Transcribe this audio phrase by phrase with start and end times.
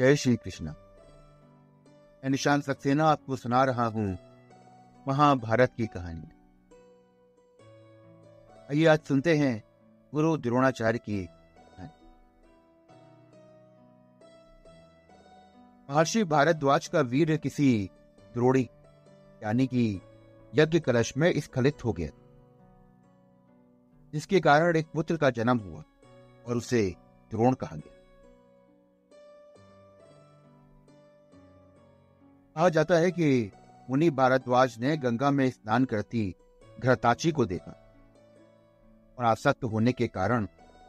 [0.00, 4.06] जय श्री कृष्ण। मैं निशान सक्सेना आपको सुना रहा हूँ।
[5.08, 6.28] महाभारत की कहानी।
[8.70, 9.62] आइए आज सुनते हैं
[10.14, 11.20] गुरु द्रोणाचार्य की
[15.88, 17.90] महर्षि भारद्वाज का वीर किसी
[18.34, 18.68] द्रोणी,
[19.42, 20.00] यानी कि
[20.54, 22.10] यज्ञ कलश में स्खलित हो गया
[24.12, 25.84] जिसके कारण एक पुत्र का जन्म हुआ
[26.46, 26.96] और उसे
[27.30, 27.99] द्रोण कहा गया।
[32.60, 33.52] कहा जाता है कि
[33.88, 36.34] मुनि भारद्वाज ने गंगा में स्नान करती
[36.80, 37.72] घृताची को देखा
[39.18, 40.46] और आसक्त होने के कारण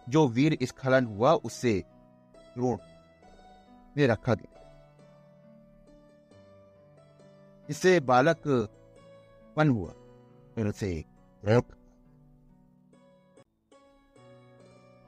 [0.09, 1.73] जो वीर स्खलन हुआ, उससे
[2.37, 2.77] द्रोण
[3.97, 4.51] में रखा गया।
[7.69, 8.41] इससे बालक
[9.55, 9.91] पन हुआ,
[10.55, 10.93] फिर उसे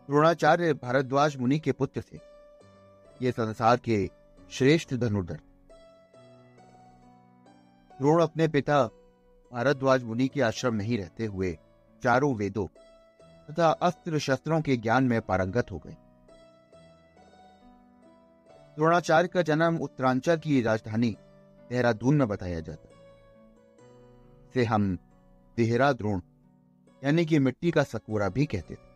[0.10, 2.20] द्रोणाचार्य भारद्वाज मुनि के पुत्र थे।
[3.22, 4.06] ये संसार के
[4.52, 5.40] श्रेष्ठ धनुर्धर
[8.00, 8.84] द्रोण अपने पिता
[9.52, 11.58] भारद्वाज मुनि के आश्रम में ही रहते हुए
[12.04, 12.68] चारों वेदों
[13.50, 15.96] तथा अस्त्र शस्त्रों के ज्ञान में पारंगत हो गए।
[18.78, 21.16] द्रोणाचार्य का जन्म उत्तरांचल की राजधानी
[21.70, 22.90] देहरादून में बताया जाता
[24.54, 24.98] से हम
[25.58, 26.22] देहरा द्रोण
[27.02, 28.92] यानी कि मिट्टी का सकोरा भी कहते थे।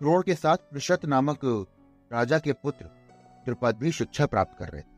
[0.00, 1.44] द्रोण के साथ पृषत नामक
[2.10, 2.86] राजा के पुत्र
[3.44, 4.91] द्रुपद भी शिक्षा प्राप्त कर रहे थे।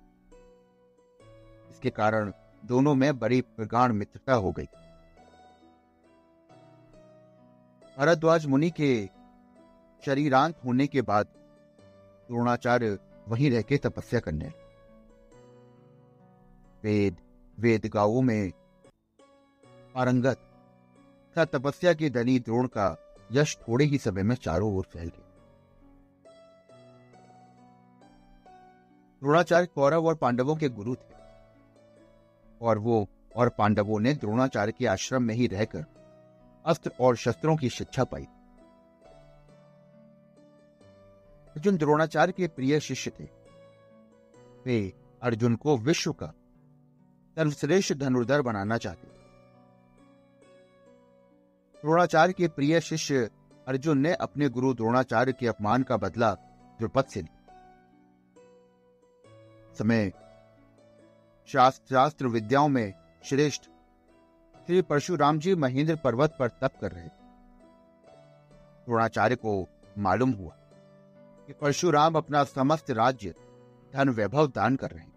[1.74, 2.32] इसके कारण
[2.64, 4.68] दोनों में बड़ी प्रगाढ़ मित्रता हो गई।
[7.98, 8.90] भरद्वाज मुनि के
[10.02, 11.26] शरीरांत होने के बाद
[12.28, 12.98] द्रोणाचार्य
[13.28, 14.62] वहीं रह के तपस्या करने लगे।
[16.82, 17.16] वेद
[17.58, 18.50] वेद गाँवों में
[19.94, 20.36] पारंगत
[21.36, 22.96] तथा तपस्या के धनी द्रोण का
[23.32, 25.32] यश थोड़े ही समय में चारों ओर फैल गया।
[29.22, 31.13] द्रोणाचार्य कौरव और पांडवों के गुरु थे।
[32.64, 35.84] और वो और पांडवों ने द्रोणाचार्य के आश्रम में ही रहकर
[36.66, 38.24] अस्त्र और शस्त्रों की शिक्षा पाई।
[41.48, 43.24] अर्जुन द्रोणाचार्य के प्रिय शिष्य थे।
[44.66, 44.92] वे
[45.22, 46.26] अर्जुन को विश्व का
[47.36, 49.22] सर्वश्रेष्ठ धनुर्धर बनाना चाहते थे।
[51.80, 53.30] द्रोणाचार्य के प्रिय शिष्य
[53.68, 56.34] अर्जुन ने अपने गुरु द्रोणाचार्य के अपमान का बदला
[56.78, 57.40] द्रुपद से लिया।
[59.78, 60.12] समय
[61.46, 62.92] शास्त्र शास्त्र विद्याओं में
[63.24, 63.62] श्रेष्ठ
[64.66, 67.08] श्री परशुराम जी महेंद्र पर्वत पर तप कर रहे
[68.86, 69.66] द्रोणाचार्य को
[69.98, 70.56] मालूम हुआ
[71.46, 73.34] कि परशुराम अपना समस्त राज्य
[73.94, 75.12] धन वैभव दान कर रहे हैं।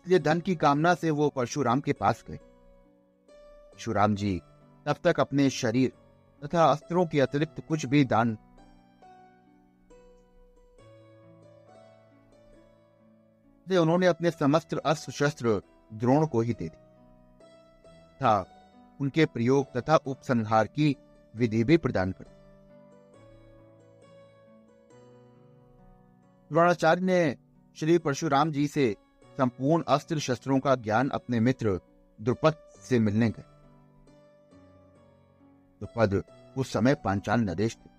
[0.00, 4.40] इसलिए धन की कामना से वो परशुराम के पास गए। परशुराम जी
[4.86, 5.92] तब तक अपने शरीर
[6.44, 8.38] तथा अस्त्रों के अतिरिक्त कुछ भी दान
[13.66, 15.60] इसलिए उन्होंने अपने समस्त अस्त्र शस्त्र,
[15.94, 16.76] द्रोण को ही दे दी
[18.20, 18.44] था,
[19.00, 20.96] उनके प्रयोग तथा उपसंहार की
[21.34, 22.24] विधि भी प्रदान कर
[26.50, 27.36] द्रोणाचार्य ने
[27.76, 28.96] श्री परशुराम जी से
[29.38, 31.80] संपूर्ण अस्त्र शस्त्रों का ज्ञान अपने मित्र
[32.20, 33.44] द्रुपद से मिलने गए।
[35.80, 36.22] द्रुपद
[36.56, 37.90] उस समय पांचाल नदेश थे।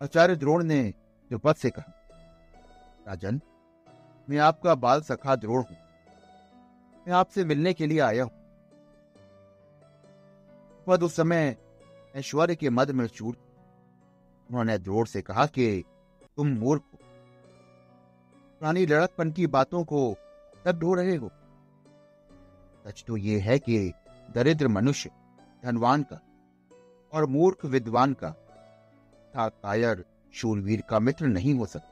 [0.00, 0.82] आचार्य द्रोण ने
[1.30, 1.98] द्रुपद से कहा
[3.08, 3.40] राजन,
[4.30, 5.76] मैं आपका बाल सखा द्रोण हूँ।
[7.06, 8.32] मैं आपसे मिलने के लिए आया हूँ।
[10.86, 11.56] पद उस समय
[12.14, 13.36] ऐश्वर्य के मद में चूर
[14.50, 15.84] उन्होंने द्रोण से कहा कि
[16.36, 16.98] तुम मूर्ख हो।
[18.60, 20.14] पुरानी लड़कपन की बातों को
[20.64, 21.30] तब ढो रहे हो।
[22.86, 23.92] सच तो यह है कि
[24.30, 25.10] दरिद्र मनुष्य,
[25.64, 26.20] धनवान का
[27.12, 28.30] और मूर्ख विद्वान का,
[29.34, 30.04] था कायर
[30.34, 31.91] शूरवीर का मित्र नहीं हो सकता।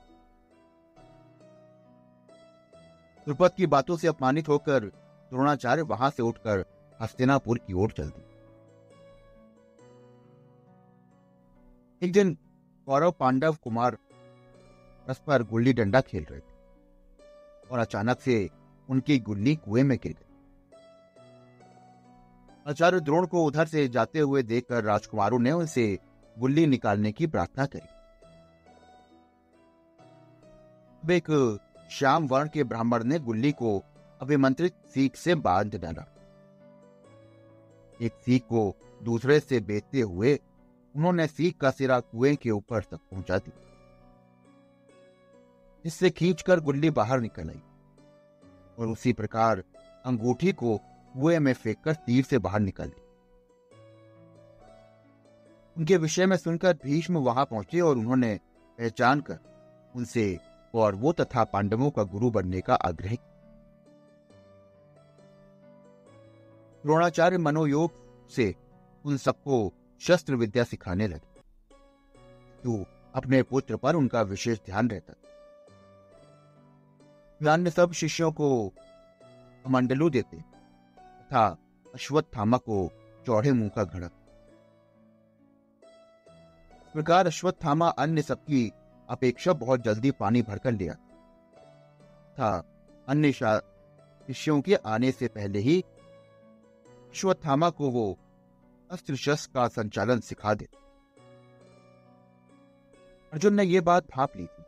[3.27, 4.85] द्रुपद की बातों से अपमानित होकर
[5.33, 6.65] द्रोणाचार्य वहाँ से उठकर
[7.01, 8.23] हस्तिनापुर की ओर चल दी
[12.03, 12.39] एक दिन
[12.87, 13.95] कौरव पांडव कुमार
[15.07, 16.59] परस्पर गुल्ली डंडा खेल रहे थे
[17.71, 18.51] और अचानक से
[18.89, 20.27] उनकी गुल्ली कुएँ में गिर गई।
[22.67, 25.99] आचार्य द्रोण को उधर से जाते हुए देखकर राजकुमारों ने उनसे
[26.39, 27.89] गुल्ली निकालने की प्रार्थना करी।
[31.17, 31.31] एक
[31.91, 33.83] श्याम वर्ण के ब्राह्मण ने गुल्ली को
[34.21, 36.05] अभिमंत्रित सीख से बाँध डाला।
[38.01, 40.35] एक सीख को दूसरे से बेचते हुए
[40.95, 43.59] उन्होंने सीख का सिरा कुएँ के ऊपर तक पहुँचा दिया।
[45.85, 47.61] जिससे खींचकर गुल्ली बाहर निकल आई
[48.79, 49.63] और उसी प्रकार
[50.05, 50.77] अंगूठी को
[51.15, 53.03] कुएँ में फेंककर तीर से बाहर निकल। दी
[55.77, 58.39] उनके विषय में सुनकर भीष्म वहाँ पहुँचे और उन्होंने
[58.79, 59.39] पहचान कर
[59.97, 60.39] उनसे
[60.75, 63.15] और वो तथा पांडवों का गुरु बनने का आग्रह
[66.85, 67.93] द्रोणाचार्य मनोयोग
[68.29, 68.55] से
[69.05, 71.29] उन सबको शस्त्र विद्या सिखाने लगे।
[72.65, 72.85] तो
[73.15, 75.13] अपने पुत्र पर उनका विशेष ध्यान रहता।
[77.53, 78.73] अन्य सब शिष्यों को
[79.69, 81.59] मंडलू देते तथा
[81.95, 82.91] अश्वत्थामा को
[83.27, 84.11] चौड़े मुँह का घड़क
[86.93, 88.73] प्रकार अश्वत्थामा अन्य सबकी
[89.11, 90.95] अपेक्षा बहुत जल्दी पानी भरकर लिया।
[92.31, 92.65] था।
[93.09, 95.85] अन्य शिष्यों के आने से पहले ही
[97.11, 98.19] अश्वत्थामा को वो
[98.91, 100.69] अस्त्र शस्त्र का संचालन सिखा दे।
[103.33, 104.65] अर्जुन ने यह बात भाप ली थी।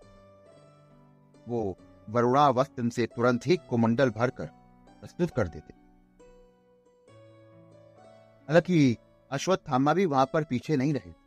[1.48, 1.76] वो
[2.10, 4.46] वरुणावस्त्र से तुरंत ही कुमंडल भरकर
[5.00, 5.74] प्रस्तुत कर देते।
[8.48, 8.96] हालाँकि
[9.30, 11.21] अश्वत्थामा भी वहाँ पर पीछे नहीं रहे।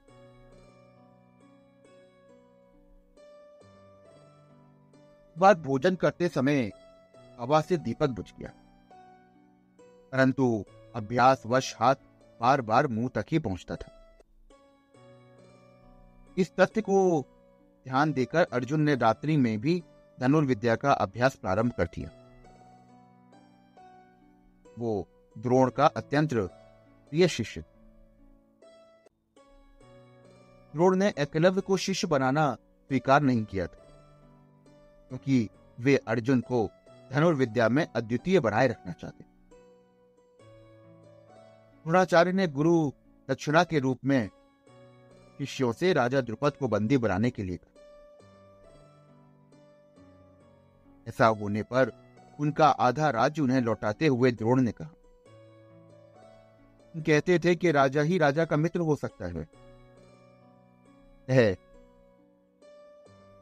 [5.38, 6.72] बाद भोजन करते समय
[7.40, 8.50] हवा से दीपक बुझ गया।
[10.12, 10.66] परंतु
[10.96, 11.96] अभ्यास वश हाथ
[12.42, 14.18] बार बार मुँह तक ही पहुँचता था।
[16.38, 17.22] इस तथ्य को
[17.84, 19.84] ध्यान देकर अर्जुन ने रात्रि में भी
[20.20, 22.10] धनुर्विद्या का अभ्यास प्रारंभ कर दिया।
[24.80, 27.62] वो द्रोण का अत्यंत प्रिय शिष्य।
[30.74, 33.85] द्रोण ने एकलव्य को शिष्य बनाना स्वीकार नहीं किया था।
[35.10, 35.50] क्योंकि
[35.80, 36.70] वे अर्जुन को
[37.12, 39.26] धनुर्विद्या में अद्वितीय बनाए रखना चाहते
[41.86, 42.92] द्रोणाचार्य ने गुरु
[43.30, 44.30] दक्षिणा के रूप में
[45.38, 47.72] शिष्यों से राजा द्रुपद को बंदी बनाने के लिए कहा।
[51.08, 51.92] ऐसा होने पर
[52.40, 54.90] उनका आधा राज्य उन्हें लौटाते हुए द्रोण ने कहा।
[56.96, 59.48] कहते थे कि राजा ही राजा का मित्र हो सकता है।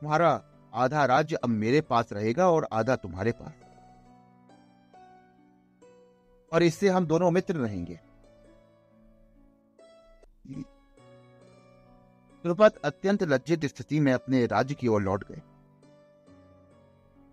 [0.02, 3.54] तुम्हारा आधा राज्य अब मेरे पास रहेगा और आधा तुम्हारे पास।
[6.54, 8.00] और इससे हम दोनों मित्र रहेंगे।
[12.46, 15.42] द्रुपद अत्यंत लज्जित स्थिति में अपने राज्य की ओर लौट गए।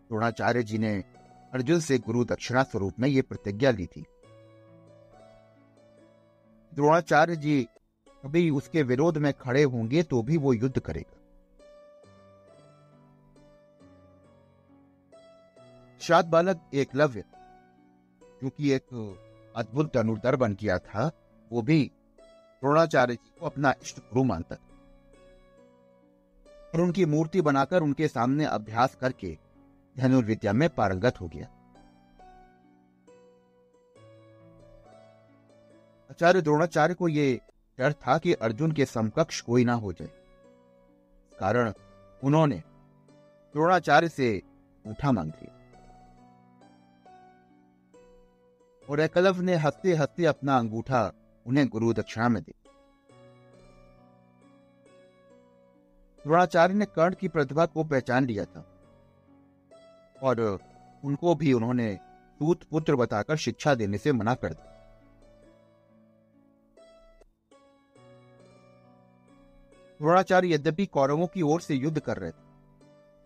[0.08, 1.04] द्रोणाचार्य जी ने
[1.52, 4.04] अर्जुन से गुरु दक्षिणा स्वरूप में यह प्रतिज्ञा ली थी।
[6.74, 7.68] द्रोणाचार्य जी
[8.24, 11.19] कभी उसके विरोध में खड़े होंगे तो भी वो युद्ध करेगा।
[16.00, 17.24] शाद बालक एकलव्य
[18.22, 18.86] क्योंकि एक
[19.56, 21.12] अद्भुत धनुर्धर बन गया था,
[21.52, 21.92] वो भी
[22.62, 24.66] द्रोणाचार्य जी को अपना इष्ट गुरु मानता था।
[26.74, 29.38] और उनकी मूर्ति बनाकर उनके सामने अभ्यास करके
[29.98, 31.46] धनुर्विद्या में पारंगत हो गया।
[36.10, 37.40] आचार्य द्रोणाचार्य को यह
[37.78, 40.10] डर था कि अर्जुन के समकक्ष कोई ना हो जाए।
[41.38, 41.72] कारण
[42.24, 42.56] उन्होंने
[43.52, 44.42] द्रोणाचार्य से
[44.86, 45.59] उठा मांग लिया।
[48.90, 51.12] और एकलव ने हँसते हँसते अपना अंगूठा
[51.46, 52.54] उन्हें गुरु दक्षिणा में दे।
[56.24, 58.66] द्रोणाचार्य ने कर्ण की प्रतिभा को पहचान लिया था।
[60.22, 60.58] और
[61.04, 61.96] उनको भी उन्होंने
[62.38, 64.66] सूत पुत्र बताकर शिक्षा देने से मना कर दिया।
[69.98, 72.50] द्रोणाचार्य यद्यपि कौरवों की ओर से युद्ध कर रहे थे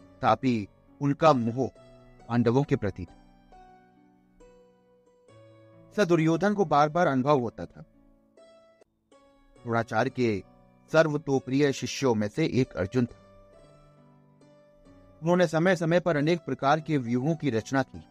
[0.01, 0.69] तथापि
[1.01, 1.69] उनका मोह
[2.29, 3.24] पांडवों के प्रति था।
[6.01, 7.85] दुर्योधन को बार बार अनुभव होता था।
[9.63, 10.43] द्रोणाचार्य के
[10.93, 13.21] सर्वतोप्रिय शिष्यों में से एक अर्जुन था।
[15.23, 18.05] उन्होंने समय समय पर अनेक प्रकार के व्यूहों की रचना की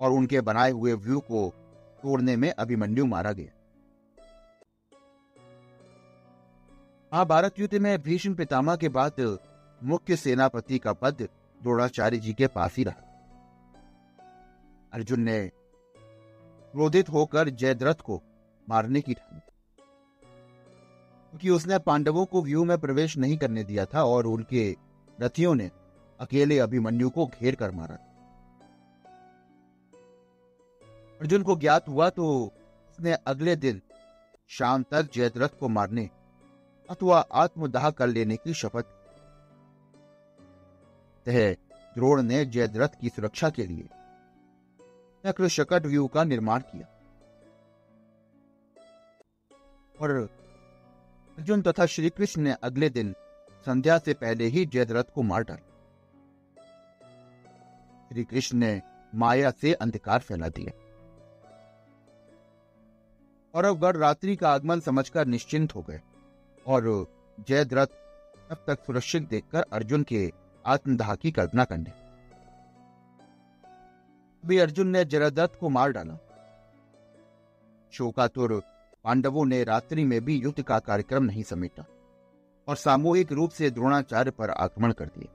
[0.00, 1.54] और उनके बनाए हुए व्यू को
[2.02, 3.52] तोड़ने में अभिमन्यु मारा गया।
[7.12, 9.38] महाभारत युद्ध में भीष्म पितामह के बाद
[9.84, 11.28] मुख्य सेनापति का पद
[11.62, 13.04] द्रोणाचार्य जी के पास ही रहा।
[14.92, 15.50] अर्जुन ने
[16.74, 18.22] क्रोधित होकर जयद्रथ को
[18.68, 19.40] मारने की ठानी
[21.30, 24.70] क्योंकि उसने पांडवों को व्यू में प्रवेश नहीं करने दिया था और उनके
[25.20, 25.70] रथियों ने
[26.20, 27.98] अकेले अभिमन्यु को घेर कर मारा
[31.20, 33.80] अर्जुन को ज्ञात हुआ तो उसने अगले दिन
[34.50, 36.08] शाम तक जयद्रथ को मारने
[36.88, 38.94] अथवा आत्मदाह कर लेने की शपथ
[41.26, 43.88] द्रोण ने जयद्रथ की सुरक्षा के लिए
[45.26, 46.86] नक्र शकट व्यू का निर्माण किया।
[50.00, 50.10] और
[51.38, 53.14] अर्जुन तथा श्री कृष्ण ने अगले दिन
[53.66, 55.64] संध्या से पहले ही जयद्रथ को मार डाला।
[58.08, 58.82] श्री कृष्ण ने
[59.14, 60.72] माया से अंधकार फैला दिया।
[63.54, 66.00] और अब गढ़ रात्रि का आगमन समझकर निश्चिंत हो गए।
[66.66, 67.06] और
[67.48, 67.86] जयद्रथ
[68.50, 70.32] तब तक सुरक्षित देखकर अर्जुन के
[70.66, 72.07] आत्मदाह की कल्पना करने
[74.44, 76.16] अभी अर्जुन ने जयद्रथ को मार डाला।
[77.92, 78.52] शोकातुर
[79.04, 81.84] पांडवों ने रात्रि में भी युद्ध का कार्यक्रम नहीं समेटा
[82.68, 85.28] और सामूहिक रूप से द्रोणाचार्य पर आक्रमण कर दिए।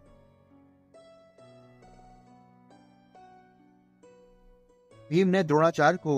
[5.10, 6.16] भीम ने द्रोणाचार्य को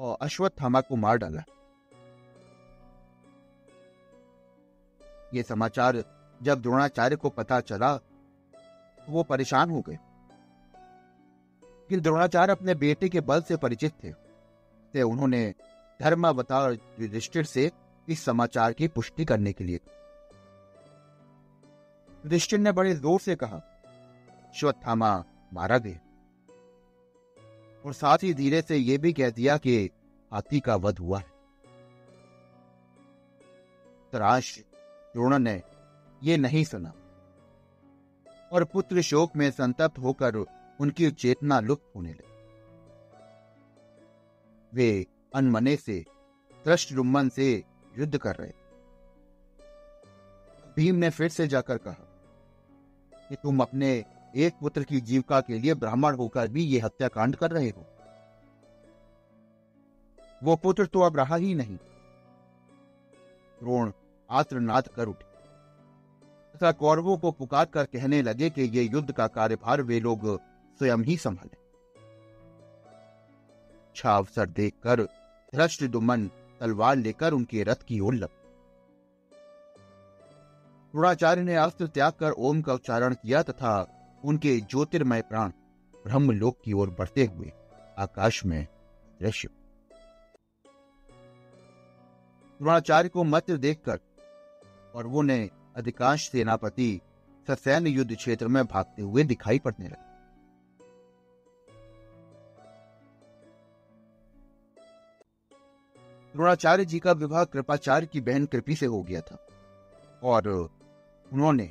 [0.00, 1.42] और अश्वत्थामा को मार डाला।
[5.34, 6.02] ये समाचार
[6.40, 9.98] जब द्रोणाचार्य को पता चला तो वो परेशान हो गए।
[11.90, 14.12] कि द्रोणाचार्य अपने बेटे के बल से परिचित थे।
[14.94, 15.54] ते उन्होंने
[16.00, 17.70] धर्मावतार युधिष्ठिर से
[18.08, 19.80] इस समाचार की पुष्टि करने के लिए।
[22.24, 23.60] युधिष्ठिर ने बड़े ज़ोर से कहा,
[24.54, 25.98] श्वत्थामा मारा गया
[27.84, 29.90] और साथ ही धीरे से यह भी कह दिया कि
[30.32, 31.34] हाथी का वध हुआ है।
[34.12, 35.62] तराश द्रोण ने
[36.22, 36.92] यह नहीं सुना।
[38.52, 40.36] और पुत्र शोक में संतप्त होकर
[40.80, 42.32] उनकी चेतना लुप्त होने लगी।
[44.74, 46.04] वे अनमने से
[46.68, 47.64] रुमन से
[47.98, 48.52] युद्ध कर रहे
[50.76, 52.08] भीम ने फिर से जाकर कहा
[53.28, 54.04] कि तुम अपने
[54.36, 57.86] एक पुत्र की जीविका के लिए ब्राह्मण होकर भी ये हत्याकांड कर रहे हो।
[60.44, 61.76] वो पुत्र तो अब रहा ही नहीं।
[63.60, 63.92] द्रोण
[64.30, 65.24] आत्रनाद कर उठे।
[66.58, 70.40] तथा कौरवों को पुकार कर कहने लगे कि ये युद्ध का कार्यभार वे लोग
[70.78, 71.56] स्वयं ही संभाले।
[73.88, 75.02] अच्छा अवसर देखकर,
[75.54, 76.26] धृष्ट दुमन
[76.60, 78.28] तलवार लेकर उनके रथ की ओर लग।
[80.94, 83.72] द्रोणाचार्य ने अस्त्र त्याग कर ओम का उच्चारण किया तथा
[84.24, 85.50] उनके ज्योतिर्मय प्राण
[85.94, 87.52] ब्रह्मलोक की ओर बढ़ते हुए
[87.98, 88.66] आकाश में
[89.22, 89.48] दृश्य।
[92.60, 93.98] द्रोणाचार्य को मत देखकर
[94.94, 97.00] और वो ने अधिकांश सेनापति
[97.48, 100.05] ससैन्य युद्ध क्षेत्र में भागते हुए दिखाई पड़ने लगे।
[106.36, 109.36] द्रोणाचार्य जी का विवाह कृपाचार्य की बहन कृपी से हो गया था
[110.22, 111.70] और उन्होंने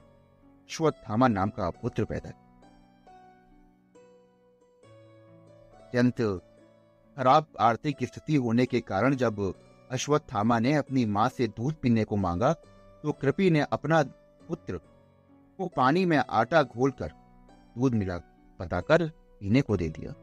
[0.69, 2.43] श्वत्थामा नाम का पुत्र पैदा किया।
[5.77, 6.21] अत्यंत
[7.17, 9.41] खराब आर्थिक स्थिति होने के कारण जब
[9.91, 12.53] अश्वत्थामा ने अपनी माँ से दूध पीने को मांगा
[13.03, 14.01] तो कृपी ने अपना
[14.47, 14.77] पुत्र
[15.59, 17.11] को पानी में आटा घोलकर
[17.75, 18.17] दूध मिला,
[18.59, 19.07] बताकर
[19.41, 20.13] पीने को दे दिया।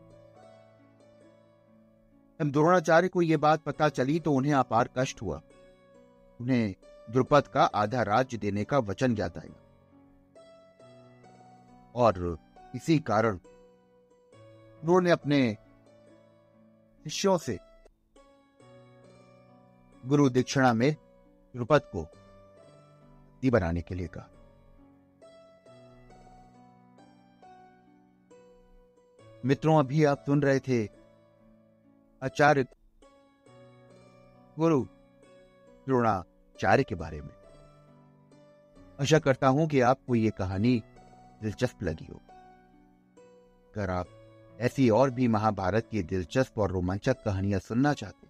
[2.50, 5.42] द्रोणाचार्य को यह बात पता चली तो उन्हें अपार कष्ट हुआ।
[6.40, 6.74] उन्हें
[7.10, 9.58] द्रुपद का आधा राज्य देने का वचन ज्ञात आया।
[11.94, 12.38] और
[12.74, 15.56] इसी कारण उन्होंने अपने
[17.04, 17.58] शिष्यों से
[20.06, 20.92] गुरु दीक्षिणा में
[21.56, 22.08] द्रुपद को
[23.50, 24.28] बनाने के लिए कहा।
[29.44, 31.01] मित्रों, अभी आप सुन रहे थे
[32.22, 32.64] आचार्य
[34.56, 34.80] गुरु
[35.86, 37.30] द्रोणाचार्य के बारे में।
[38.98, 40.82] आशा करता हूँ कि आपको ये कहानी
[41.40, 42.20] दिलचस्प लगी हो।
[43.74, 44.08] अगर आप
[44.60, 48.26] ऐसी और भी महाभारत की दिलचस्प और रोमांचक कहानियाँ सुनना चाहते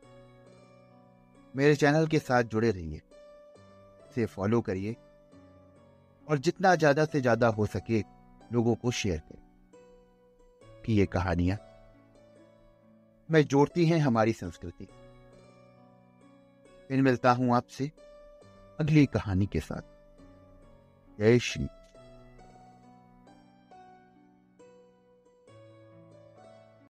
[1.54, 3.00] मेरे चैनल के साथ जुड़े रहिए,
[4.10, 4.96] इसे फॉलो करिए
[6.26, 8.00] और जितना ज़्यादा से ज़्यादा हो सके
[8.52, 11.58] लोगों को शेयर करें कि ये कहानियाँ
[13.32, 14.88] में जोड़ती हैं हमारी संस्कृति।
[16.88, 17.90] फिर मिलता हूँ आपसे
[18.80, 19.82] अगली कहानी के साथ।
[21.20, 21.66] जय श्री